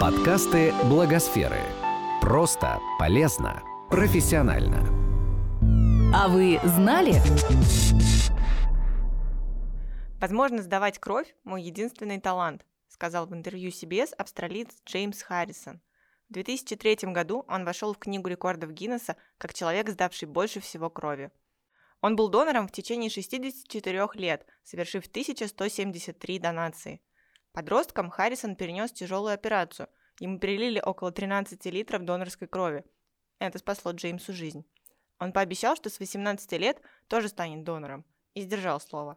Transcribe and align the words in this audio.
Подкасты 0.00 0.74
Благосферы. 0.90 1.58
Просто, 2.20 2.78
полезно, 2.98 3.62
профессионально. 3.90 4.82
А 6.14 6.28
вы 6.28 6.60
знали? 6.64 7.14
Возможно, 10.20 10.62
сдавать 10.62 10.98
кровь– 10.98 11.34
мой 11.44 11.62
единственный 11.62 12.20
талант, 12.20 12.66
сказал 12.88 13.26
в 13.26 13.32
интервью 13.32 13.70
CBS 13.70 14.12
австралиец 14.18 14.68
Джеймс 14.84 15.22
Харрисон. 15.22 15.80
В 16.28 16.34
2003 16.34 17.10
году 17.12 17.46
он 17.48 17.64
вошел 17.64 17.94
в 17.94 17.98
Книгу 17.98 18.28
рекордов 18.28 18.72
Гиннесса 18.72 19.16
как 19.38 19.54
человек, 19.54 19.88
сдавший 19.88 20.28
больше 20.28 20.60
всего 20.60 20.90
крови. 20.90 21.30
Он 22.02 22.16
был 22.16 22.28
донором 22.28 22.68
в 22.68 22.72
течение 22.72 23.08
64 23.08 24.08
лет, 24.12 24.44
совершив 24.62 25.06
1173 25.06 26.38
донации. 26.38 27.00
Подростком 27.56 28.10
Харрисон 28.10 28.54
перенес 28.54 28.92
тяжелую 28.92 29.32
операцию. 29.32 29.88
Ему 30.20 30.38
перелили 30.38 30.78
около 30.78 31.10
13 31.10 31.64
литров 31.72 32.04
донорской 32.04 32.46
крови. 32.46 32.84
Это 33.38 33.58
спасло 33.58 33.92
Джеймсу 33.92 34.34
жизнь. 34.34 34.66
Он 35.18 35.32
пообещал, 35.32 35.74
что 35.74 35.88
с 35.88 35.98
18 35.98 36.52
лет 36.60 36.82
тоже 37.08 37.28
станет 37.28 37.64
донором, 37.64 38.04
и 38.34 38.42
сдержал 38.42 38.78
слово. 38.78 39.16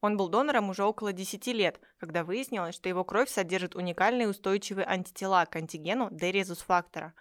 Он 0.00 0.16
был 0.16 0.30
донором 0.30 0.70
уже 0.70 0.84
около 0.84 1.12
10 1.12 1.48
лет, 1.48 1.78
когда 1.98 2.24
выяснилось, 2.24 2.74
что 2.74 2.88
его 2.88 3.04
кровь 3.04 3.28
содержит 3.28 3.76
уникальные 3.76 4.30
устойчивые 4.30 4.86
антитела 4.86 5.44
к 5.44 5.54
антигену 5.54 6.08
D-резус-фактора. 6.10 7.12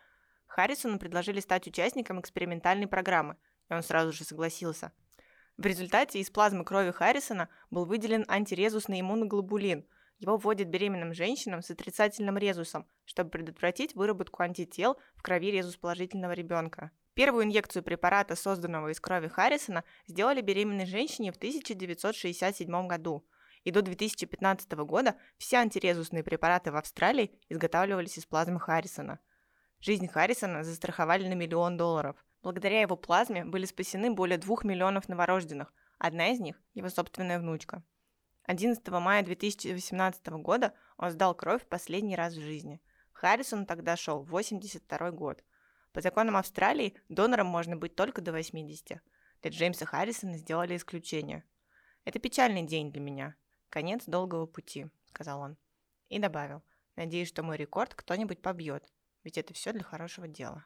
Харрисону 0.48 1.00
предложили 1.00 1.42
стать 1.42 1.68
участником 1.68 2.22
экспериментальной 2.22 2.88
программы, 2.88 3.36
и 3.70 3.74
он 3.74 3.84
сразу 3.84 4.14
же 4.14 4.24
согласился. 4.24 4.94
В 5.58 5.66
результате 5.66 6.20
из 6.20 6.30
плазмы 6.30 6.64
крови 6.64 6.92
Харрисона 6.92 7.50
был 7.72 7.84
выделен 7.84 8.24
антирезусный 8.30 9.02
иммуноглобулин– 9.02 9.86
его 10.20 10.38
вводят 10.38 10.68
беременным 10.68 11.14
женщинам 11.14 11.62
с 11.62 11.72
отрицательным 11.72 12.38
резусом, 12.38 12.86
чтобы 13.06 13.32
предотвратить 13.32 13.96
выработку 13.96 14.44
антител 14.44 14.98
в 15.16 15.22
крови 15.22 15.52
резус-положительного 15.52 16.34
ребенка. 16.34 16.92
Первую 17.14 17.46
инъекцию 17.46 17.84
препарата, 17.84 18.36
созданного 18.36 18.90
из 18.90 19.00
крови 19.00 19.28
Харрисона, 19.28 19.84
сделали 20.08 20.42
беременной 20.42 20.86
женщине 20.86 21.32
в 21.32 21.38
1967 21.38 22.88
году. 22.88 23.26
И 23.64 23.72
до 23.72 23.82
2015 23.82 24.72
года 24.86 25.18
все 25.38 25.58
антирезусные 25.58 26.24
препараты 26.24 26.72
в 26.72 26.78
Австралии 26.78 27.32
изготавливались 27.50 28.18
из 28.18 28.26
плазмы 28.26 28.60
Харрисона. 28.60 29.20
Жизнь 29.82 30.08
Харрисона 30.08 30.64
застраховали 30.64 31.28
на 31.28 31.34
миллион 31.34 31.78
долларов. 31.78 32.16
Благодаря 32.42 32.82
его 32.82 32.96
плазме 32.96 33.44
были 33.44 33.66
спасены 33.66 34.12
более 34.12 34.38
двух 34.38 34.64
миллионов 34.64 35.10
новорожденных. 35.10 35.74
Одна 35.98 36.30
из 36.30 36.40
них– 36.40 36.62
его 36.74 36.90
собственная 36.90 37.40
внучка. 37.40 37.84
11 38.50 38.88
мая 38.88 39.22
2018 39.22 40.28
года 40.42 40.74
он 40.98 41.12
сдал 41.12 41.36
кровь 41.36 41.62
в 41.62 41.68
последний 41.68 42.16
раз 42.16 42.34
в 42.34 42.42
жизни. 42.42 42.82
Харрисон 43.12 43.68
тогда 43.68 43.96
шел 43.96 44.24
82 44.24 45.12
год. 45.12 45.44
По 45.94 46.02
законам 46.02 46.36
Австралии 46.36 46.96
донором 47.10 47.46
можно 47.46 47.78
быть 47.78 47.94
только 47.94 48.22
до 48.22 48.32
80. 48.32 49.04
Для 49.44 49.52
Джеймса 49.52 49.86
Харрисона 49.86 50.36
сделали 50.38 50.76
исключение. 50.76 51.44
«Это 52.06 52.18
печальный 52.18 52.64
день 52.64 52.92
для 52.92 53.02
меня. 53.02 53.36
Конец 53.70 54.06
долгого 54.08 54.48
пути»,— 54.48 54.88
сказал 55.06 55.42
он. 55.42 55.58
И 56.08 56.18
добавил, 56.18 56.64
«Надеюсь, 56.96 57.28
что 57.28 57.44
мой 57.44 57.56
рекорд 57.56 57.94
кто-нибудь 57.94 58.42
побьет, 58.42 58.84
ведь 59.24 59.38
это 59.38 59.54
все 59.54 59.74
для 59.74 59.84
хорошего 59.84 60.28
дела». 60.28 60.66